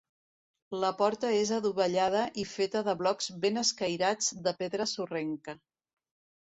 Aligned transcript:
La 0.83 0.89
porta 1.01 1.29
és 1.41 1.51
adovellada 1.57 2.23
i 2.45 2.47
feta 2.55 2.83
de 2.91 2.97
blocs 3.03 3.31
ben 3.47 3.65
escairats 3.67 4.35
de 4.49 4.59
pedra 4.65 4.93
sorrenca. 4.99 5.59